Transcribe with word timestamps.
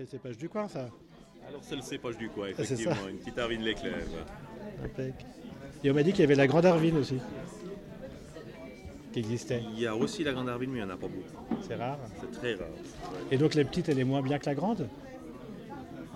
C'est 0.00 0.04
le 0.04 0.18
cépage 0.18 0.38
du 0.38 0.48
coin, 0.48 0.66
ça 0.66 0.88
Alors 1.46 1.60
c'est 1.62 1.76
le 1.76 1.82
cépage 1.82 2.16
du 2.16 2.30
coin, 2.30 2.46
c'est 2.56 2.64
ça. 2.64 2.72
effectivement, 2.74 3.08
une 3.10 3.18
petite 3.18 3.38
Arvine 3.38 3.60
l'éclair. 3.60 3.92
Et 5.84 5.90
on 5.90 5.94
m'a 5.94 6.02
dit 6.02 6.12
qu'il 6.12 6.20
y 6.20 6.24
avait 6.24 6.34
la 6.36 6.46
grande 6.46 6.64
Arvine 6.64 6.96
aussi, 6.96 7.18
qui 9.12 9.18
existait. 9.18 9.62
Il 9.74 9.78
y 9.80 9.86
a 9.86 9.94
aussi 9.94 10.24
la 10.24 10.32
grande 10.32 10.48
Arvine, 10.48 10.70
mais 10.70 10.78
il 10.78 10.84
n'y 10.84 10.90
en 10.90 10.94
a 10.94 10.96
pas 10.96 11.06
beaucoup. 11.08 11.62
C'est 11.68 11.74
rare. 11.74 11.98
C'est 12.18 12.30
très 12.30 12.54
rare. 12.54 12.68
ouais. 12.70 13.18
Et 13.30 13.36
donc 13.36 13.54
les 13.54 13.62
petites, 13.64 13.90
elle 13.90 13.98
est 13.98 14.04
moins 14.04 14.22
bien 14.22 14.38
que 14.38 14.46
la 14.46 14.54
grande? 14.54 14.88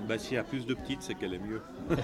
Bah, 0.09 0.17
S'il 0.19 0.35
y 0.35 0.39
a 0.39 0.45
plus 0.45 0.65
de 0.65 0.73
petites, 0.73 1.03
c'est 1.03 1.15
qu'elle 1.15 1.35
est 1.35 1.39
mieux. 1.39 1.61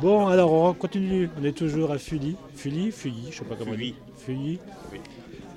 Bon, 0.00 0.28
alors 0.28 0.52
on 0.52 0.74
continue. 0.74 1.28
On 1.40 1.44
est 1.44 1.56
toujours 1.56 1.90
à 1.90 1.98
Fully. 1.98 2.36
Fully 2.54 2.92
Fully, 2.92 3.32
je 3.32 3.38
sais 3.38 3.44
pas 3.44 3.56
comment 3.56 3.72
Fully. 3.72 3.96
on 3.98 4.20
dit. 4.20 4.22
Fully. 4.24 4.58
Oui. 4.92 5.00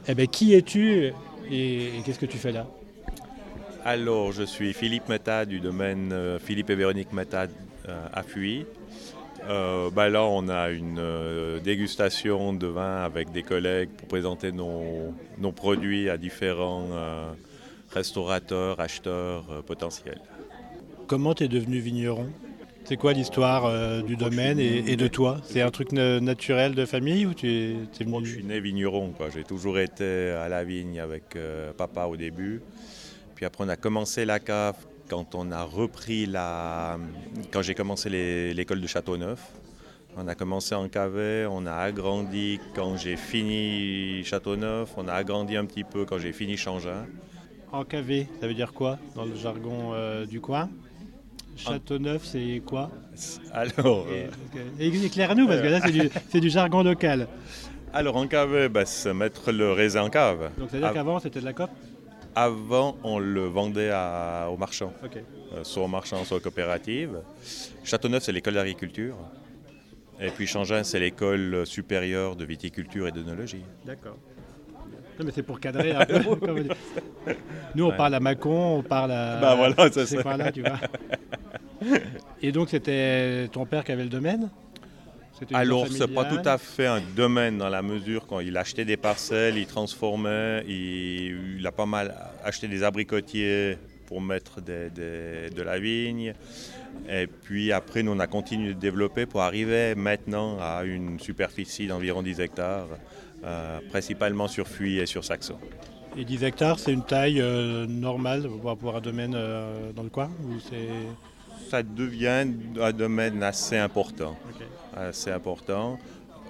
Eh 0.08 0.16
ben, 0.16 0.28
qui 0.28 0.56
es-tu? 0.56 1.12
Et, 1.52 1.98
et 1.98 2.02
qu'est-ce 2.06 2.20
que 2.20 2.26
tu 2.26 2.38
fais 2.38 2.52
là 2.52 2.66
Alors, 3.86 4.32
je 4.32 4.44
suis 4.44 4.74
Philippe 4.74 5.10
Meta 5.10 5.46
du 5.46 5.60
domaine 5.60 6.12
euh, 6.14 6.40
Philippe 6.40 6.70
et 6.70 6.76
Véronique 6.76 7.14
Meta 7.14 7.48
euh, 7.90 8.08
à 8.14 8.24
Fuy. 8.24 8.66
Euh, 9.50 9.90
bah 9.90 10.08
là, 10.10 10.24
on 10.24 10.48
a 10.50 10.70
une 10.70 11.00
euh, 11.00 11.60
dégustation 11.60 12.54
de 12.54 12.68
vin 12.68 13.04
avec 13.04 13.32
des 13.32 13.42
collègues 13.42 13.90
pour 13.90 14.08
présenter 14.08 14.52
nos, 14.52 15.14
nos 15.40 15.52
produits 15.52 16.10
à 16.10 16.18
différents 16.18 16.88
restaurateurs, 17.92 18.80
acheteurs 18.80 19.64
potentiels. 19.66 20.22
Comment 21.08 21.34
tu 21.34 21.44
es 21.44 21.48
devenu 21.48 21.80
vigneron? 21.80 22.30
C'est 22.84 22.98
quoi 22.98 23.14
l'histoire 23.14 23.66
euh, 23.66 24.02
du 24.02 24.16
domaine 24.18 24.60
et, 24.60 24.84
et 24.92 24.96
de 24.98 25.08
toi 25.08 25.38
C'est 25.44 25.62
un 25.62 25.72
truc 25.72 25.92
na- 25.92 26.20
naturel 26.20 26.76
de 26.76 26.86
famille 26.86 27.26
ou 27.26 27.34
tu 27.34 27.48
es, 27.50 27.76
je 27.98 28.30
suis 28.30 28.44
né 28.44 28.60
vigneron. 28.60 29.14
J'ai 29.34 29.44
toujours 29.44 29.80
été 29.80 30.32
à 30.32 30.50
la 30.50 30.64
vigne 30.64 31.00
avec 31.00 31.36
euh, 31.36 31.72
papa 31.74 32.06
au 32.06 32.18
début. 32.18 32.62
Puis 33.36 33.46
après, 33.46 33.64
on 33.64 33.70
a 33.70 33.78
commencé 33.78 34.26
la 34.26 34.40
cave 34.40 34.76
quand 35.10 35.36
on 35.36 35.52
a 35.52 35.64
repris 35.64 36.26
la. 36.26 36.98
Quand 37.52 37.62
j'ai 37.62 37.76
commencé 37.76 38.10
l'école 38.54 38.82
de 38.82 38.88
Châteauneuf. 38.88 39.52
On 40.18 40.28
a 40.28 40.36
commencé 40.36 40.76
en 40.76 40.90
cavet, 40.90 41.46
on 41.50 41.66
a 41.66 41.72
agrandi 41.74 42.60
quand 42.76 42.98
j'ai 42.98 43.16
fini 43.16 44.22
Châteauneuf, 44.26 44.90
on 44.98 45.08
a 45.08 45.14
agrandi 45.14 45.56
un 45.56 45.64
petit 45.66 45.86
peu 45.86 46.04
quand 46.04 46.18
j'ai 46.20 46.34
fini 46.34 46.58
Changin. 46.58 47.06
En 47.72 47.86
KV, 47.86 48.28
ça 48.42 48.48
veut 48.48 48.54
dire 48.54 48.74
quoi 48.74 49.00
dans 49.16 49.24
le 49.24 49.34
jargon 49.36 49.94
euh, 49.94 50.26
du 50.26 50.42
coin? 50.42 50.70
Châteauneuf, 51.58 52.24
c'est 52.26 52.62
quoi 52.66 52.90
Alors, 53.54 54.08
euh, 54.10 54.28
Éclaire-nous, 54.80 55.48
parce 55.48 55.62
que 55.62 55.68
là, 55.68 55.80
c'est 56.30 56.40
du, 56.40 56.50
jargon 56.50 56.82
local. 56.84 57.28
alors 57.94 58.16
en 58.16 58.28
cavet, 58.28 58.70
bah, 58.70 58.86
c'est 58.86 59.14
mettre 59.14 59.52
le 59.52 59.72
raisin 59.72 60.04
en 60.04 60.10
cave. 60.10 60.50
Donc, 60.58 60.70
c'est-à-dire 60.70 60.88
Av- 60.88 60.94
qu'avant, 60.94 61.20
c'était 61.20 61.40
de 61.42 61.46
la 61.46 61.54
COP 61.54 61.70
Avant, 62.36 62.98
on 63.04 63.20
le 63.20 63.46
vendait 63.46 63.92
à- 63.92 64.48
aux 64.52 64.58
marchands. 64.58 64.94
Ok. 65.04 65.18
euh, 65.54 65.64
soit 65.64 65.84
aux 65.84 65.88
marchands, 65.88 66.24
soit 66.24 66.38
aux 66.38 66.42
coopératives. 66.42 67.18
Châteauneuf, 67.84 68.24
c'est 68.24 68.32
l'école 68.32 68.54
d'agriculture. 68.56 69.16
Et 70.20 70.30
puis 70.30 70.48
Changin, 70.48 70.84
c'est 70.84 71.00
l'école 71.00 71.66
supérieure 71.66 72.36
de 72.36 72.46
viticulture 72.46 73.08
et 73.08 73.12
d'œnologie. 73.12 73.64
D'accord. 73.86 74.18
Non, 75.20 75.26
mais 75.26 75.32
c'est 75.36 75.44
pour 75.44 75.60
cadrer 75.60 75.92
un 75.92 76.06
peu. 76.06 76.20
Nous, 77.76 77.84
on 77.86 77.90
Ouais. 77.90 77.98
parle 77.98 78.16
à 78.16 78.20
Mâcon, 78.20 78.78
on 78.78 78.82
parle 78.84 79.12
à. 79.12 79.40
Bah 79.42 79.56
voilà, 79.56 79.76
c'est 79.92 80.06
ces 80.06 80.16
ça. 80.18 80.24
coins-là, 80.24 80.52
tu 80.52 80.62
vois. 80.62 80.80
Et 82.42 82.52
donc, 82.52 82.70
c'était 82.70 83.48
ton 83.52 83.66
père 83.66 83.84
qui 83.84 83.92
avait 83.92 84.04
le 84.04 84.10
domaine? 84.10 84.50
Alors, 85.54 85.88
c'est 85.88 86.08
pas 86.14 86.26
tout 86.26 86.36
à 86.50 86.58
fait 86.60 86.86
un 86.86 87.02
domaine 87.16 87.58
dans 87.58 87.70
la 87.70 87.82
mesure 87.82 88.28
quand 88.28 88.40
il 88.42 88.56
achetait 88.58 88.86
des 88.86 88.98
parcelles, 88.98 89.58
il 89.58 89.66
transformait, 89.66 90.64
il, 90.68 91.58
il 91.58 91.66
a 91.68 91.72
pas 91.72 91.88
mal 91.88 92.14
acheté 92.44 92.68
des 92.68 92.84
abricotiers 92.84 93.78
pour 94.06 94.22
mettre 94.22 94.62
des- 94.62 94.90
des- 94.92 95.50
de 95.50 95.62
la 95.64 95.80
vigne. 95.80 96.34
Et 97.10 97.26
puis 97.26 97.72
après, 97.72 98.04
nous, 98.04 98.12
on 98.12 98.20
a 98.20 98.28
continué 98.28 98.74
de 98.76 98.80
développer 98.80 99.26
pour 99.26 99.42
arriver 99.42 99.96
maintenant 99.96 100.60
à 100.60 100.84
une 100.84 101.20
superficie 101.20 101.88
d'environ 101.88 102.22
10 102.22 102.40
hectares, 102.40 102.88
euh, 103.44 103.80
principalement 103.90 104.48
sur 104.48 104.68
Fuy 104.68 105.00
et 105.00 105.08
sur 105.08 105.24
Saxon. 105.24 105.56
Et 106.18 106.26
10 106.26 106.44
hectares, 106.44 106.78
c'est 106.78 106.92
une 106.94 107.04
taille 107.06 107.42
euh, 107.42 107.88
normale 107.88 108.44
pour 108.62 108.78
pour 108.78 108.96
un 108.96 109.02
domaine 109.02 109.34
euh, 109.36 109.92
dans 109.96 110.04
le 110.04 110.10
coin 110.10 110.30
ou 110.46 110.60
c'est... 110.60 110.88
ça 111.70 111.84
devient 111.84 112.46
un 112.80 112.92
domaine 112.92 113.42
assez 113.44 113.78
important. 113.78 114.38
Assez 114.96 115.32
important. 115.32 115.98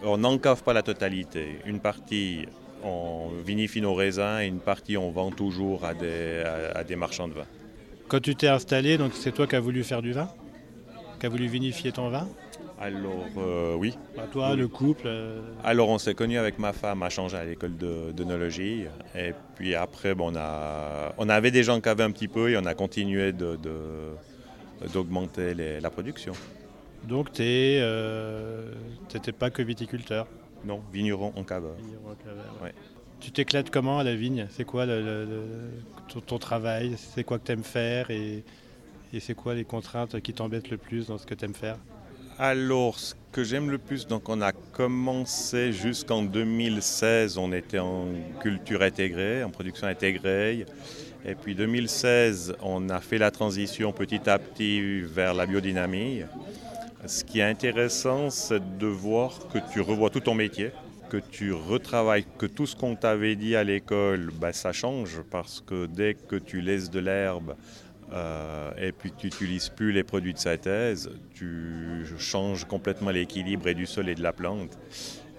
On 0.03 0.17
n'encave 0.17 0.63
pas 0.63 0.73
la 0.73 0.81
totalité. 0.81 1.59
Une 1.65 1.79
partie, 1.79 2.45
on 2.83 3.29
vinifie 3.45 3.81
nos 3.81 3.93
raisins 3.93 4.39
et 4.41 4.47
une 4.47 4.59
partie, 4.59 4.97
on 4.97 5.11
vend 5.11 5.29
toujours 5.31 5.85
à 5.85 5.93
des, 5.93 6.41
à, 6.45 6.79
à 6.79 6.83
des 6.83 6.95
marchands 6.95 7.27
de 7.27 7.33
vin. 7.33 7.45
Quand 8.07 8.19
tu 8.19 8.35
t'es 8.35 8.47
installé, 8.47 8.97
donc 8.97 9.11
c'est 9.13 9.31
toi 9.31 9.45
qui 9.47 9.55
as 9.55 9.59
voulu 9.59 9.83
faire 9.83 10.01
du 10.01 10.11
vin 10.11 10.27
Qui 11.19 11.27
as 11.27 11.29
voulu 11.29 11.47
vinifier 11.47 11.91
ton 11.91 12.09
vin? 12.09 12.27
Alors, 12.79 13.27
euh, 13.37 13.75
oui. 13.75 13.95
Bah, 14.17 14.23
Toi, 14.31 14.51
Oui. 14.53 14.57
le 14.57 14.67
couple 14.67 15.03
euh, 15.05 15.39
Alors, 15.63 15.89
on 15.89 15.99
s'est 15.99 16.15
connu 16.15 16.39
avec 16.39 16.57
ma 16.57 16.73
femme 16.73 17.03
à 17.03 17.09
changer 17.09 17.37
à 17.37 17.45
l'école 17.45 17.77
de- 17.77 18.11
d'œnologie. 18.11 18.85
Et 19.15 19.33
puis 19.55 19.75
après, 19.75 20.15
bon, 20.15 20.31
on, 20.33 20.35
a, 20.35 21.13
on 21.19 21.29
avait 21.29 21.51
des 21.51 21.61
gens 21.61 21.79
qui 21.79 21.87
avaient 21.89 22.03
un 22.03 22.09
petit 22.11 22.27
peu 22.27 22.49
et 22.49 22.57
on 22.57 22.65
a 22.65 22.73
continué 22.73 23.33
de- 23.33 23.55
de- 23.55 24.15
d'augmenter 24.93 25.53
les- 25.53 25.79
la 25.79 25.89
production. 25.89 26.33
Donc, 27.03 27.31
tu 27.33 27.41
n'étais 27.41 29.31
pas 29.31 29.49
que 29.49 29.61
viticulteur 29.61 30.27
Non, 30.63 30.81
vigneron 30.93 31.33
en 31.35 31.43
cave. 31.43 31.65
Ouais. 32.61 32.73
Tu 33.19 33.31
t'éclates 33.31 33.69
comment 33.69 33.99
à 33.99 34.03
la 34.03 34.15
vigne? 34.15 34.47
C'est 34.49 34.63
quoi 34.65 34.85
le- 34.85 35.01
le- 35.01 35.25
le- 35.25 35.71
ton, 36.07 36.21
ton 36.21 36.37
travail? 36.39 36.95
C'est 36.97 37.23
quoi 37.23 37.37
que 37.39 37.45
tu 37.45 37.51
aimes 37.51 37.63
faire? 37.63 38.09
Et, 38.09 38.43
et 39.13 39.19
c'est 39.19 39.35
quoi 39.35 39.53
les 39.53 39.63
contraintes 39.65 40.19
qui 40.21 40.33
t'embêtent 40.33 40.69
le 40.69 40.77
plus 40.77 41.07
dans 41.07 41.17
ce 41.17 41.25
que 41.25 41.35
tu 41.35 41.45
aimes 41.45 41.53
faire? 41.53 41.77
Alors, 42.39 42.97
ce 42.97 43.13
que 43.31 43.43
j'aime 43.43 43.69
le 43.69 43.77
plus, 43.77 44.07
donc 44.07 44.27
on 44.27 44.41
a 44.41 44.51
commencé 44.51 45.71
jusqu'en 45.71 46.23
2016, 46.23 47.37
on 47.37 47.51
était 47.53 47.77
en 47.79 48.05
culture 48.41 48.81
intégrée, 48.81 49.43
en 49.43 49.51
production 49.51 49.85
intégrée. 49.87 50.65
Et 51.23 51.35
puis 51.35 51.53
2016, 51.53 52.55
on 52.63 52.89
a 52.89 52.99
fait 52.99 53.19
la 53.19 53.29
transition 53.29 53.91
petit 53.93 54.27
à 54.27 54.39
petit 54.39 55.01
vers 55.01 55.35
la 55.35 55.45
biodynamie. 55.45 56.23
Ce 57.05 57.23
qui 57.23 57.39
est 57.39 57.43
intéressant, 57.43 58.31
c'est 58.31 58.77
de 58.79 58.87
voir 58.87 59.39
que 59.53 59.59
tu 59.71 59.81
revois 59.81 60.09
tout 60.09 60.19
ton 60.19 60.33
métier, 60.33 60.71
que 61.09 61.17
tu 61.17 61.53
retravailles, 61.53 62.25
que 62.39 62.47
tout 62.47 62.65
ce 62.65 62.75
qu'on 62.75 62.95
t'avait 62.95 63.35
dit 63.35 63.55
à 63.55 63.63
l'école, 63.63 64.31
ben, 64.39 64.51
ça 64.51 64.71
change 64.71 65.21
parce 65.29 65.61
que 65.61 65.85
dès 65.85 66.15
que 66.15 66.37
tu 66.37 66.59
laisses 66.59 66.89
de 66.89 66.99
l'herbe 66.99 67.55
euh, 68.13 68.71
et 68.79 68.91
puis 68.91 69.11
tu 69.15 69.27
n'utilises 69.27 69.69
plus 69.69 69.91
les 69.91 70.03
produits 70.03 70.33
de 70.33 70.39
synthèse, 70.39 71.11
tu 71.35 72.03
changes 72.17 72.65
complètement 72.65 73.11
l'équilibre 73.11 73.67
et 73.67 73.75
du 73.75 73.85
sol 73.85 74.09
et 74.09 74.15
de 74.15 74.23
la 74.23 74.33
plante. 74.33 74.75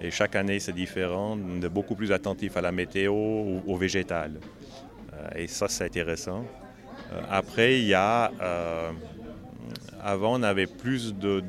Et 0.00 0.12
chaque 0.12 0.37
année, 0.37 0.60
c'est 0.60 0.72
différent. 0.72 1.37
On 1.38 1.60
est 1.60 1.69
beaucoup 1.69 1.97
plus 1.97 2.12
attentif 2.12 2.56
à 2.56 2.60
la 2.60 2.70
météo, 2.70 3.12
au, 3.12 3.62
au 3.66 3.76
végétal. 3.76 4.32
Euh, 5.22 5.28
et 5.37 5.47
ça, 5.47 5.69
c'est 5.69 5.84
intéressant. 5.84 6.44
Euh, 7.12 7.21
après, 7.31 7.78
il 7.81 7.87
y 7.87 7.94
a... 7.94 8.31
euh, 8.41 8.91
avant, 10.03 10.38
on 10.38 10.43
avait 10.43 10.66
plus 10.66 11.15
de... 11.15 11.43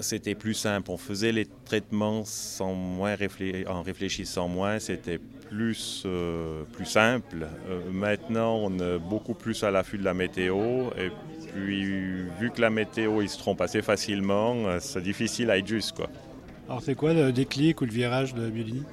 c'était 0.00 0.34
plus 0.34 0.54
simple. 0.54 0.90
On 0.90 0.96
faisait 0.96 1.32
les 1.32 1.46
traitements 1.64 2.24
sans 2.24 2.74
moins 2.74 3.14
réflé- 3.14 3.68
en 3.68 3.82
réfléchissant 3.82 4.48
moins. 4.48 4.78
C'était 4.78 5.18
plus, 5.50 6.06
plus 6.72 6.86
simple. 6.86 7.46
Maintenant, 7.92 8.56
on 8.56 8.78
est 8.78 8.98
beaucoup 8.98 9.34
plus 9.34 9.62
à 9.64 9.70
l'affût 9.70 9.98
de 9.98 10.04
la 10.04 10.14
météo. 10.14 10.90
Et 10.96 11.10
puis, 11.52 12.22
vu 12.40 12.50
que 12.54 12.60
la 12.60 12.70
météo, 12.70 13.20
il 13.20 13.28
se 13.28 13.36
trompe 13.36 13.60
assez 13.60 13.82
facilement, 13.82 14.78
c'est 14.78 15.02
difficile 15.02 15.50
à 15.50 15.58
être 15.58 15.66
juste. 15.66 15.96
Quoi. 15.96 16.08
Alors, 16.68 16.80
c'est 16.82 16.94
quoi 16.94 17.12
le 17.12 17.32
déclic 17.32 17.82
ou 17.82 17.84
le 17.84 17.92
virage 17.92 18.32
de 18.32 18.48
Biolini? 18.48 18.84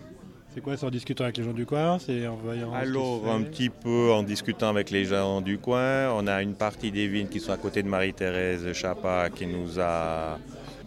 C'est 0.54 0.62
quoi 0.62 0.76
C'est 0.76 0.86
en 0.86 0.90
discutant 0.90 1.24
avec 1.26 1.38
les 1.38 1.44
gens 1.44 1.54
du 1.54 1.66
coin 1.66 2.00
C'est 2.00 2.26
en 2.28 2.38
Alors, 2.74 3.30
un 3.30 3.44
petit 3.44 3.70
peu 3.70 4.12
en 4.12 4.24
discutant 4.24 4.70
avec 4.70 4.90
les 4.90 5.06
gens 5.06 5.42
du 5.42 5.58
coin, 5.60 6.12
on 6.14 6.26
a 6.28 6.42
une 6.42 6.56
partie 6.56 6.92
des 6.92 7.08
vignes 7.08 7.28
qui 7.28 7.40
sont 7.40 7.52
à 7.52 7.58
côté 7.58 7.84
de 7.84 7.88
Marie-Thérèse 7.88 8.72
Chapa 8.74 9.30
qui 9.30 9.46
nous 9.46 9.80
a 9.80 10.40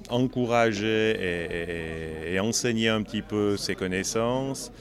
encouragé 0.08 1.10
et, 1.10 2.30
et- 2.30 2.34
et 2.34 2.40
enseigné 2.40 2.88
un 2.88 3.02
petit 3.02 3.22
peu 3.22 3.56
ses 3.56 3.76
connaissances. 3.76 4.72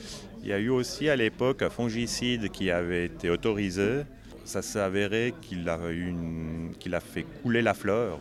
Il 0.42 0.50
y 0.50 0.54
a 0.54 0.60
eu 0.60 0.70
aussi 0.70 1.08
à 1.10 1.16
l'époque 1.16 1.62
un 1.62 1.70
fongicide 1.70 2.50
qui 2.50 2.72
avait 2.72 3.06
été 3.06 3.30
autorisé. 3.30 4.02
Ça 4.46 4.64
s'est 4.64 4.80
avéré 4.80 5.36
qu'il 5.42 5.70
a, 5.70 5.78
une- 5.92 6.72
qu'il 6.80 6.96
a 6.96 7.00
fait 7.00 7.26
couler 7.44 7.62
la 7.62 7.76
fleur, 7.76 8.18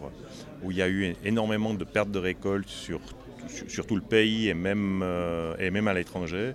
où 0.63 0.71
il 0.71 0.77
y 0.77 0.83
a 0.83 0.89
eu 0.89 1.15
énormément 1.25 1.73
de 1.73 1.85
pertes 1.85 2.11
de 2.11 2.19
récolte 2.19 2.69
sur, 2.69 3.01
sur, 3.69 3.87
tout 3.87 3.97
le 3.97 4.03
pays 4.03 4.49
et 4.49 4.55
même, 4.55 5.01
euh, 5.03 5.55
et 5.59 5.71
même 5.71 5.89
à 5.89 5.95
l'étranger. 5.95 6.55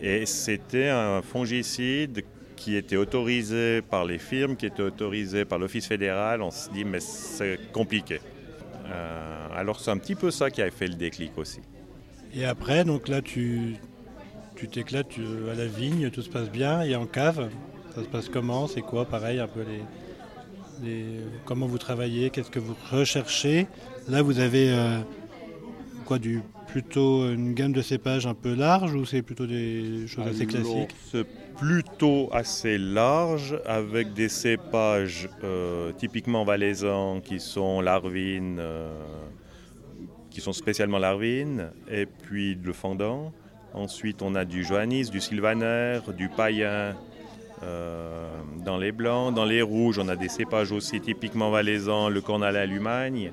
Et 0.00 0.26
c'était 0.26 0.88
un 0.88 1.22
fongicide 1.22 2.22
qui 2.56 2.76
était 2.76 2.96
autorisé 2.96 3.80
par 3.82 4.04
les 4.04 4.18
firmes, 4.18 4.56
qui 4.56 4.66
était 4.66 4.82
autorisé 4.82 5.44
par 5.44 5.58
l'Office 5.58 5.86
fédéral. 5.86 6.42
On 6.42 6.50
se 6.50 6.70
dit, 6.70 6.84
mais 6.84 7.00
c'est 7.00 7.58
compliqué. 7.72 8.20
Euh, 8.86 9.48
alors 9.54 9.80
c'est 9.80 9.90
un 9.90 9.98
petit 9.98 10.14
peu 10.14 10.30
ça 10.30 10.50
qui 10.50 10.60
a 10.62 10.70
fait 10.70 10.88
le 10.88 10.94
déclic 10.94 11.36
aussi. 11.38 11.60
Et 12.34 12.44
après, 12.44 12.84
donc 12.84 13.08
là, 13.08 13.22
tu 13.22 13.76
t'éclates 14.70 15.08
tu- 15.08 15.22
à 15.50 15.54
la 15.54 15.66
vigne, 15.66 16.10
tout 16.10 16.22
se 16.22 16.28
passe 16.28 16.50
bien, 16.50 16.82
et 16.82 16.94
en 16.94 17.06
cave. 17.06 17.48
Ça 17.94 18.02
se 18.02 18.08
passe 18.08 18.28
comment? 18.28 18.68
C'est 18.68 18.82
quoi, 18.82 19.04
pareil, 19.04 19.40
un 19.40 19.48
peu 19.48 19.64
les, 20.82 21.16
comment 21.44 21.66
vous 21.66 21.78
travaillez? 21.78 22.30
Qu'est-ce 22.30 22.50
que 22.50 22.58
vous 22.58 22.76
recherchez? 22.90 23.66
Là, 24.08 24.22
vous 24.22 24.38
avez 24.38 24.70
euh, 24.70 24.98
quoi 26.10 26.18
du 26.18 26.42
plutôt 26.66 27.30
une 27.30 27.54
gamme 27.54 27.72
de 27.72 27.82
cépages 27.82 28.26
un 28.26 28.34
peu 28.34 28.56
large 28.56 28.92
ou 28.96 29.04
c'est 29.04 29.22
plutôt 29.22 29.46
des 29.46 30.08
choses 30.08 30.26
assez 30.26 30.44
classiques 30.44 30.90
C'est 31.12 31.24
plutôt 31.56 32.28
assez 32.32 32.78
large 32.78 33.56
avec 33.64 34.12
des 34.12 34.28
cépages 34.28 35.28
euh, 35.44 35.92
typiquement 35.92 36.44
valaisans 36.44 37.20
qui 37.20 37.38
sont 37.38 37.80
larvines, 37.80 38.58
euh, 38.58 38.90
qui 40.30 40.40
sont 40.40 40.52
spécialement 40.52 40.98
larvines, 40.98 41.70
et 41.88 42.06
puis 42.06 42.58
le 42.60 42.72
fendant. 42.72 43.32
Ensuite, 43.72 44.20
on 44.20 44.34
a 44.34 44.44
du 44.44 44.64
johannis, 44.64 45.10
du 45.10 45.20
sylvaner, 45.20 46.00
du 46.18 46.28
païen. 46.28 46.96
Euh, 47.62 48.30
dans 48.64 48.78
les 48.78 48.90
blancs, 48.90 49.32
dans 49.32 49.44
les 49.44 49.62
rouges, 49.62 50.00
on 50.00 50.08
a 50.08 50.16
des 50.16 50.28
cépages 50.28 50.72
aussi 50.72 51.00
typiquement 51.00 51.50
valaisans, 51.52 52.08
le 52.08 52.20
cornal 52.20 52.68
lumagne, 52.68 53.30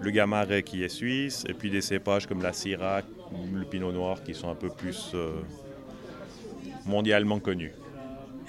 le 0.00 0.10
gamaret 0.10 0.62
qui 0.62 0.82
est 0.82 0.88
suisse, 0.88 1.44
et 1.48 1.54
puis 1.54 1.70
des 1.70 1.80
cépages 1.80 2.26
comme 2.26 2.42
la 2.42 2.52
syrah, 2.52 3.02
le 3.52 3.64
pinot 3.64 3.92
noir 3.92 4.22
qui 4.22 4.34
sont 4.34 4.50
un 4.50 4.54
peu 4.54 4.70
plus 4.70 5.12
euh, 5.14 5.30
mondialement 6.86 7.38
connus. 7.38 7.72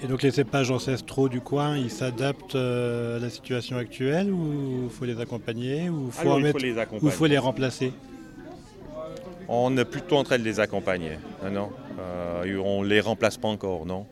Et 0.02 0.06
donc 0.06 0.22
les 0.22 0.32
cépages 0.32 0.70
ancestraux 0.70 1.28
du 1.28 1.40
coin, 1.40 1.76
ils 1.76 1.90
s'adaptent 1.90 2.56
euh, 2.56 3.18
à 3.18 3.20
la 3.20 3.30
situation 3.30 3.76
actuelle 3.76 4.32
ou 4.32 4.84
il 4.84 4.90
faut 4.90 5.04
les 5.04 5.20
accompagner 5.20 5.88
ou 5.90 6.10
faut, 6.10 6.38
il 6.38 6.50
faut 6.50 6.58
les 6.58 6.78
accompagner. 6.78 7.08
Ou 7.08 7.10
faut 7.10 7.26
les 7.26 7.38
remplacer? 7.38 7.92
On 9.48 9.76
est 9.76 9.84
plutôt 9.84 10.16
en 10.16 10.24
train 10.24 10.38
de 10.38 10.44
les 10.44 10.58
accompagner. 10.58 11.18
Non, 11.44 11.50
non? 11.50 11.70
Euh, 12.00 12.58
on 12.64 12.82
ne 12.82 12.88
les 12.88 13.00
remplace 13.00 13.36
pas 13.36 13.48
encore, 13.48 13.86
non? 13.86 14.06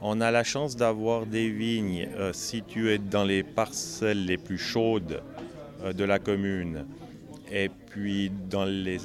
On 0.00 0.20
a 0.20 0.30
la 0.30 0.44
chance 0.44 0.76
d'avoir 0.76 1.26
des 1.26 1.50
vignes 1.50 2.06
situées 2.32 2.98
dans 2.98 3.24
les 3.24 3.42
parcelles 3.42 4.26
les 4.26 4.36
plus 4.36 4.58
chaudes 4.58 5.22
de 5.92 6.04
la 6.04 6.18
commune. 6.18 6.86
Et 7.52 7.68
puis 7.68 8.32
dans 8.50 8.64
les, 8.64 8.98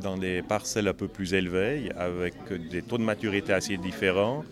dans 0.00 0.16
les 0.16 0.42
parcelles 0.42 0.88
un 0.88 0.94
peu 0.94 1.08
plus 1.08 1.34
élevées, 1.34 1.90
avec 1.96 2.34
des 2.70 2.82
taux 2.82 2.98
de 2.98 3.04
maturité 3.04 3.52
assez 3.52 3.76
différents. 3.76 4.44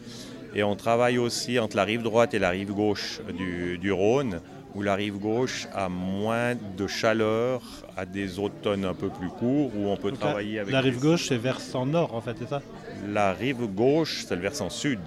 Et 0.54 0.62
on 0.62 0.76
travaille 0.76 1.18
aussi 1.18 1.58
entre 1.58 1.76
la 1.76 1.84
rive 1.84 2.02
droite 2.02 2.32
et 2.32 2.38
la 2.38 2.50
rive 2.50 2.72
gauche 2.72 3.20
du, 3.36 3.76
du 3.76 3.90
Rhône, 3.90 4.40
où 4.76 4.82
la 4.82 4.94
rive 4.94 5.18
gauche 5.18 5.66
a 5.72 5.88
moins 5.88 6.54
de 6.54 6.86
chaleur, 6.86 7.60
a 7.96 8.06
des 8.06 8.38
automnes 8.38 8.84
un 8.84 8.94
peu 8.94 9.08
plus 9.08 9.28
courts, 9.28 9.72
où 9.76 9.88
on 9.88 9.96
peut 9.96 10.12
travailler 10.12 10.60
avec... 10.60 10.72
La 10.72 10.80
rive 10.80 11.00
gauche, 11.00 11.26
c'est 11.28 11.36
versant 11.36 11.86
nord, 11.86 12.14
en 12.14 12.20
fait, 12.20 12.36
c'est 12.38 12.48
ça? 12.48 12.62
La 13.08 13.32
rive 13.32 13.66
gauche, 13.66 14.24
c'est 14.26 14.36
le 14.36 14.42
versant 14.42 14.70
sud 14.70 15.00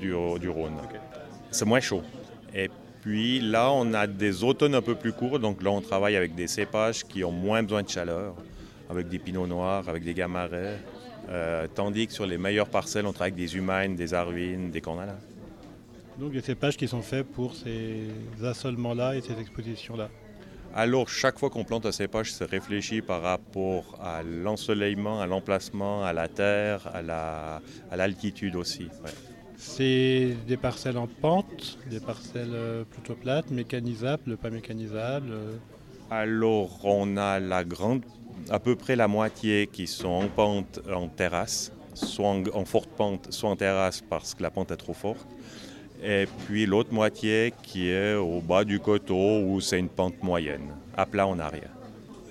du, 0.00 0.12
du 0.40 0.48
Rhône. 0.48 0.76
C'est 1.50 1.64
moins 1.64 1.80
chaud. 1.80 2.02
Et 2.54 2.70
puis 3.06 3.38
là, 3.38 3.70
on 3.70 3.94
a 3.94 4.08
des 4.08 4.42
automnes 4.42 4.74
un 4.74 4.82
peu 4.82 4.96
plus 4.96 5.12
courts, 5.12 5.38
donc 5.38 5.62
là, 5.62 5.70
on 5.70 5.80
travaille 5.80 6.16
avec 6.16 6.34
des 6.34 6.48
cépages 6.48 7.04
qui 7.04 7.22
ont 7.22 7.30
moins 7.30 7.62
besoin 7.62 7.84
de 7.84 7.88
chaleur, 7.88 8.34
avec 8.90 9.08
des 9.08 9.20
pinots 9.20 9.46
noirs, 9.46 9.88
avec 9.88 10.02
des 10.02 10.12
gamarets, 10.12 10.80
euh, 11.28 11.68
tandis 11.72 12.08
que 12.08 12.12
sur 12.12 12.26
les 12.26 12.36
meilleures 12.36 12.68
parcelles, 12.68 13.06
on 13.06 13.12
travaille 13.12 13.30
avec 13.30 13.44
des 13.44 13.56
humaines, 13.56 13.94
des 13.94 14.12
arvines, 14.12 14.72
des 14.72 14.80
cornalins. 14.80 15.20
Donc 16.18 16.32
des 16.32 16.40
cépages 16.40 16.76
qui 16.76 16.88
sont 16.88 17.00
faits 17.00 17.24
pour 17.28 17.54
ces 17.54 18.08
assolements-là 18.42 19.14
et 19.14 19.20
ces 19.20 19.38
expositions-là 19.40 20.10
alors, 20.74 21.08
chaque 21.08 21.38
fois 21.38 21.48
qu'on 21.48 21.64
plante 21.64 21.86
un 21.86 21.92
cépage, 21.92 22.34
c'est 22.34 22.44
réfléchi 22.44 23.00
par 23.00 23.22
rapport 23.22 23.98
à 23.98 24.22
l'ensoleillement, 24.22 25.22
à 25.22 25.26
l'emplacement, 25.26 26.04
à 26.04 26.12
la 26.12 26.28
terre, 26.28 26.90
à 26.92 27.96
l'altitude 27.96 28.52
la, 28.52 28.58
à 28.58 28.60
aussi. 28.60 28.88
C'est 29.56 30.36
des 30.46 30.56
parcelles 30.56 30.98
en 30.98 31.06
pente, 31.06 31.78
des 31.90 32.00
parcelles 32.00 32.52
euh, 32.52 32.84
plutôt 32.84 33.14
plates, 33.14 33.50
mécanisables, 33.50 34.36
pas 34.36 34.50
mécanisables. 34.50 35.30
Euh. 35.32 35.56
Alors 36.10 36.78
on 36.84 37.16
a 37.16 37.40
la 37.40 37.64
grande, 37.64 38.02
à 38.50 38.60
peu 38.60 38.76
près 38.76 38.96
la 38.96 39.08
moitié 39.08 39.66
qui 39.66 39.86
sont 39.86 40.08
en 40.08 40.28
pente, 40.28 40.80
en 40.94 41.08
terrasse, 41.08 41.72
soit 41.94 42.28
en, 42.52 42.64
forte 42.64 42.90
pente, 42.90 43.32
soit 43.32 43.50
en 43.50 43.56
terrasse 43.56 44.02
parce 44.02 44.34
que 44.34 44.42
la 44.42 44.50
pente 44.50 44.70
est 44.70 44.76
trop 44.76 44.94
forte. 44.94 45.26
Et 46.04 46.26
puis 46.46 46.66
l'autre 46.66 46.92
moitié 46.92 47.54
qui 47.62 47.88
est 47.88 48.14
au 48.14 48.40
bas 48.40 48.64
du 48.64 48.78
coteau 48.78 49.40
où 49.40 49.60
c'est 49.62 49.78
une 49.78 49.88
pente 49.88 50.22
moyenne, 50.22 50.68
à 50.96 51.06
plat 51.06 51.26
en 51.26 51.38
arrière. 51.38 51.70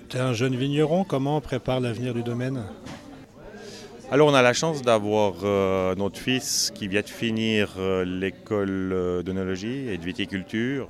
Tu 0.08 0.16
es 0.16 0.20
un 0.20 0.32
jeune 0.32 0.54
vigneron, 0.54 1.02
comment 1.02 1.38
on 1.38 1.40
prépare 1.40 1.80
l'avenir 1.80 2.14
du 2.14 2.22
domaine? 2.22 2.62
Alors 4.08 4.28
on 4.28 4.34
a 4.34 4.42
la 4.42 4.52
chance 4.52 4.82
d'avoir 4.82 5.34
euh, 5.42 5.96
notre 5.96 6.18
fils 6.18 6.72
qui 6.72 6.86
vient 6.86 7.00
de 7.00 7.08
finir 7.08 7.74
euh, 7.76 8.04
l'école 8.04 8.92
euh, 8.92 9.22
d'onologie 9.24 9.88
et 9.88 9.98
de 9.98 10.04
viticulture. 10.04 10.86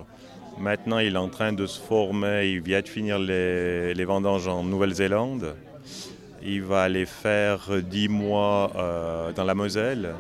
Maintenant 0.59 0.99
il 0.99 1.15
est 1.15 1.19
en 1.19 1.31
train 1.31 1.55
de 1.55 1.67
se 1.67 1.81
former, 1.81 2.51
il 2.51 2.61
vient 2.61 2.83
de 2.83 2.89
finir 2.89 3.19
les, 3.19 4.05
vendanges 4.05 4.49
en 4.49 4.63
Nouvelle-Zélande. 4.65 5.55
Il 6.43 6.63
va 6.63 6.83
aller 6.83 7.07
faire 7.07 7.71
dix 7.83 8.09
mois 8.09 8.71
dans 9.35 9.45
la 9.45 9.55
Moselle. 9.55 10.15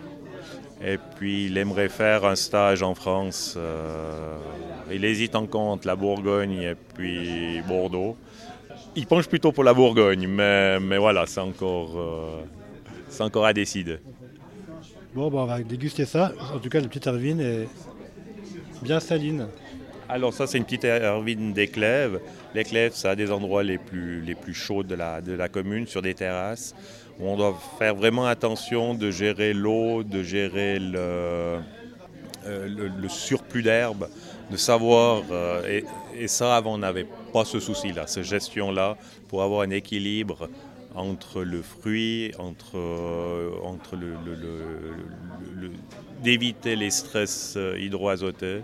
Et 0.84 0.98
puis 1.16 1.46
il 1.46 1.56
aimerait 1.56 1.88
faire 1.88 2.24
un 2.24 2.34
stage 2.34 2.82
en 2.82 2.94
France. 2.94 3.56
il 4.92 5.04
hésite 5.04 5.36
encore 5.36 5.68
entre 5.68 5.86
la 5.86 5.96
Bourgogne 5.96 6.60
et 6.60 6.74
puis 6.74 7.62
Bordeaux. 7.68 8.16
Il 8.96 9.06
penche 9.06 9.28
plutôt 9.28 9.52
pour 9.52 9.64
la 9.64 9.72
Bourgogne, 9.72 10.26
mais, 10.26 10.80
mais 10.80 10.98
voilà, 10.98 11.26
c'est 11.26 11.40
encore 11.40 11.96
c'est 13.16 13.22
encore 13.22 13.46
à 13.46 13.52
décider. 13.54 13.98
Bon, 15.14 15.30
on 15.32 15.46
va 15.46 15.62
déguster 15.62 16.04
ça. 16.04 16.32
En 16.54 16.58
tout 16.58 16.68
cas, 16.68 16.80
la 16.80 16.88
petite 16.88 17.06
hervine 17.06 17.40
est 17.40 17.68
bien 18.82 19.00
saline. 19.00 19.48
Alors 20.08 20.34
ça, 20.34 20.46
c'est 20.46 20.58
une 20.58 20.64
petite 20.64 20.84
hervine 20.84 21.54
d'éclèves. 21.54 22.20
L'éclève, 22.54 22.92
ça 22.92 23.10
a 23.10 23.16
des 23.16 23.32
endroits 23.32 23.62
les 23.62 23.78
plus, 23.78 24.20
les 24.20 24.34
plus 24.34 24.52
chauds 24.52 24.82
de 24.82 24.94
la, 24.94 25.22
de 25.22 25.32
la 25.32 25.48
commune, 25.48 25.86
sur 25.86 26.02
des 26.02 26.14
terrasses, 26.14 26.74
où 27.18 27.26
on 27.26 27.36
doit 27.36 27.58
faire 27.78 27.94
vraiment 27.94 28.26
attention 28.26 28.94
de 28.94 29.10
gérer 29.10 29.54
l'eau, 29.54 30.02
de 30.04 30.22
gérer 30.22 30.78
le, 30.78 30.98
euh, 30.98 31.60
le, 32.44 33.08
surplus 33.08 33.62
d'herbe, 33.62 34.08
de 34.50 34.56
savoir, 34.58 35.22
euh, 35.30 35.66
et, 35.66 35.84
et, 36.22 36.28
ça 36.28 36.54
avant 36.54 36.74
on 36.74 36.78
n'avait 36.78 37.06
pas 37.32 37.44
ce 37.44 37.58
souci-là, 37.58 38.06
cette 38.06 38.24
gestion-là, 38.24 38.96
pour 39.28 39.42
avoir 39.42 39.62
un 39.62 39.70
équilibre 39.70 40.48
entre 40.96 41.42
le 41.42 41.62
fruit, 41.62 42.32
entre, 42.38 42.76
euh, 42.78 43.50
entre 43.62 43.96
le, 43.96 44.16
d'éviter 46.22 46.74
les 46.74 46.90
stress 46.90 47.54
euh, 47.56 47.78
hydroazotés 47.78 48.62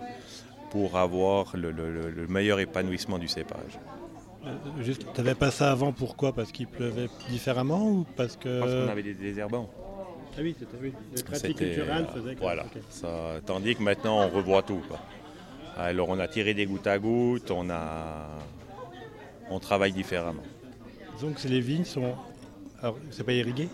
pour 0.71 0.97
avoir 0.97 1.55
le, 1.55 1.71
meilleur 2.27 2.59
épanouissement 2.59 3.19
du 3.19 3.27
cépage. 3.27 3.79
Euh, 4.45 4.49
juste, 4.81 5.05
tu 5.13 5.21
n'avais 5.21 5.35
pas 5.35 5.51
ça 5.51 5.71
avant, 5.71 5.91
pourquoi? 5.93 6.33
Parce 6.33 6.51
qu'il 6.51 6.67
pleuvait 6.67 7.07
différemment 7.29 7.87
ou 7.87 8.05
parce 8.17 8.35
que... 8.35 8.59
Parce 8.59 8.73
qu'on 8.73 8.89
avait 8.89 9.03
des 9.03 9.13
désherbants. 9.13 9.69
Ah 10.35 10.41
oui, 10.41 10.55
c'était 10.57 10.77
oui. 10.81 10.91
Les 11.15 11.23
pratiques 11.23 11.57
culturelles 11.57 12.07
faisaient 12.13 12.33
que... 12.33 12.39
Voilà, 12.39 12.65
ça, 12.89 13.39
tandis 13.45 13.75
que 13.75 13.83
maintenant 13.83 14.25
on 14.25 14.29
revoit 14.29 14.63
tout. 14.63 14.81
Alors 15.77 16.09
on 16.09 16.19
a 16.19 16.27
tiré 16.27 16.55
des 16.55 16.65
gouttes 16.65 16.87
à 16.87 16.97
gouttes, 16.97 17.51
on, 17.51 17.69
a, 17.69 18.27
on 19.51 19.59
travaille 19.59 19.91
différemment. 19.91 20.43
Donc 21.21 21.43
les 21.43 21.61
vignes 21.61 21.85
sont. 21.85 22.15
Alors, 22.83 22.97
c'est 23.11 23.23
pas 23.23 23.31
irrigué? 23.31 23.69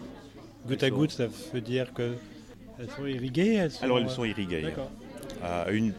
Goutte 0.67 0.83
à 0.83 0.89
goutte, 0.91 1.09
ça 1.09 1.25
veut 1.51 1.61
dire 1.61 1.91
qu'elles 1.95 2.89
sont 2.95 3.07
irriguées 3.07 3.67
Alors, 3.81 3.97
elles 3.97 4.09
sont 4.11 4.23
irriguées. 4.23 4.67
Euh, 5.43 5.71
une... 5.71 5.93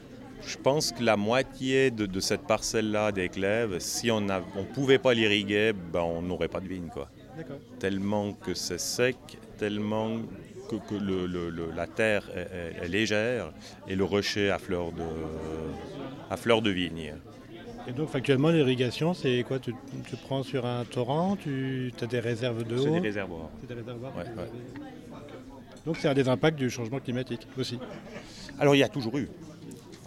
Je 0.46 0.56
pense 0.56 0.92
que 0.92 1.02
la 1.02 1.16
moitié 1.16 1.90
de, 1.90 2.20
cette 2.20 2.42
parcelle-là 2.42 3.10
des 3.10 3.28
clèves, 3.28 3.80
si 3.80 4.12
on 4.12 4.20
ne 4.20 4.32
on 4.56 4.64
pouvait 4.64 5.00
pas 5.00 5.12
l'irriguer, 5.12 5.72
ben, 5.72 6.02
on 6.02 6.22
n'aurait 6.22 6.48
pas 6.48 6.60
de 6.60 6.68
vigne. 6.68 6.88
Quoi. 6.88 7.10
Tellement 7.80 8.32
que 8.32 8.54
c'est 8.54 8.78
sec, 8.78 9.16
tellement 9.58 10.18
que, 10.70 10.76
que 10.76 10.94
le, 10.94 11.26
la 11.74 11.88
terre 11.88 12.30
est, 12.34 12.84
est, 12.84 12.88
légère 12.88 13.52
et 13.88 13.96
le 13.96 14.04
rocher 14.04 14.50
à 14.50 14.58
fleur 14.60 14.92
de, 14.92 15.02
à 16.30 16.36
fleur 16.36 16.62
de 16.62 16.70
vigne. 16.70 17.14
Et 17.90 17.92
donc 17.92 18.08
factuellement 18.08 18.50
l'irrigation 18.50 19.14
c'est 19.14 19.42
quoi? 19.42 19.58
Tu, 19.58 19.74
prends 20.24 20.44
sur 20.44 20.64
un 20.64 20.84
torrent, 20.84 21.36
tu 21.36 21.92
as 22.00 22.06
des 22.06 22.20
réserves 22.20 22.62
de 22.64 22.76
eau 22.76 22.82
C'est 22.84 22.90
des 22.90 23.00
réservoirs. 23.00 23.50
C'est 23.60 23.66
des 23.66 23.74
réservoirs 23.74 24.12
Donc 25.84 25.96
c'est 25.98 26.08
un 26.08 26.14
des 26.14 26.28
impacts 26.28 26.56
du 26.56 26.70
changement 26.70 27.00
climatique 27.00 27.48
aussi. 27.58 27.80
Alors 28.60 28.76
il 28.76 28.78
y 28.78 28.84
a 28.84 28.88
toujours 28.88 29.18
eu. 29.18 29.28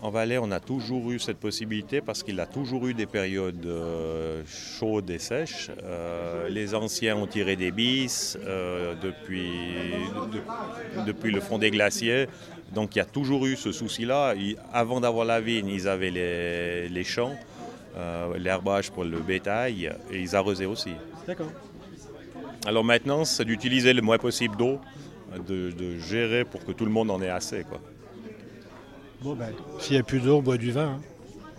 En 0.01 0.11
Valais, 0.11 0.37
on 0.37 0.51
a 0.51 0.61
toujours 0.61 1.11
eu 1.11 1.19
cette 1.19 1.37
possibilité 1.37 1.99
parce 1.99 2.23
qu'il 2.23 2.39
a 2.39 2.45
toujours 2.45 2.87
eu 2.87 2.93
des 2.93 3.05
périodes 3.05 3.65
euh, 3.65 4.43
chaudes 4.45 5.09
et 5.09 5.19
sèches. 5.19 5.69
Euh, 5.81 6.47
les 6.49 6.75
anciens 6.75 7.17
ont 7.17 7.27
tiré 7.27 7.55
des 7.55 7.71
bis 7.71 8.37
euh, 8.45 8.95
depuis, 9.01 9.51
depuis 11.05 11.31
le 11.31 11.41
fond 11.41 11.57
des 11.57 11.71
glaciers. 11.71 12.27
Donc 12.73 12.95
il 12.95 12.99
y 12.99 13.01
a 13.01 13.05
toujours 13.05 13.45
eu 13.45 13.55
ce 13.55 13.71
souci-là. 13.73 14.35
Avant 14.73 15.01
d'avoir 15.01 15.25
la 15.25 15.41
vigne, 15.41 15.67
ils 15.67 15.87
avaient 15.87 16.11
les, 16.11 16.89
les 16.89 17.03
champs. 17.03 17.35
Euh, 17.95 18.37
l'herbage 18.39 18.89
pour 18.89 19.03
le 19.03 19.19
bétail 19.19 19.91
et 20.11 20.19
ils 20.19 20.35
arrosaient 20.35 20.65
aussi. 20.65 20.93
D'accord. 21.27 21.51
Alors 22.65 22.83
maintenant, 22.83 23.23
c'est 23.23 23.45
d'utiliser 23.45 23.93
le 23.93 24.01
moins 24.01 24.17
possible 24.17 24.55
d'eau, 24.57 24.79
de, 25.47 25.99
gérer 25.99 26.43
pour 26.43 26.65
que 26.65 26.71
tout 26.71 26.85
le 26.85 26.91
monde 26.91 27.11
en 27.11 27.21
ait 27.21 27.29
assez. 27.29 27.63
Quoi. 27.63 27.79
Bon, 29.21 29.35
ben, 29.35 29.49
s'il 29.79 29.93
n'y 29.93 29.99
a 29.99 30.03
plus 30.03 30.19
d'eau, 30.19 30.37
on 30.37 30.41
boit 30.41 30.57
du 30.57 30.71
vin. 30.71 30.97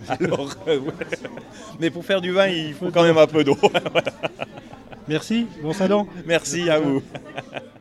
hein. 0.09 0.17
Alors, 0.21 0.50
euh, 0.67 0.81
ouais. 0.81 0.93
mais 1.79 1.91
pour 1.91 2.05
faire 2.05 2.21
du 2.21 2.33
vin, 2.33 2.49
il 2.49 2.75
faut 2.75 2.91
quand 2.91 3.05
même 3.05 3.17
un 3.17 3.29
peu 3.29 3.45
d'eau. 3.45 3.57
Merci, 5.09 5.47
bon 5.62 5.73
salon. 5.73 6.09
Merci 6.26 6.69
à 6.69 6.81
vous. 6.81 7.03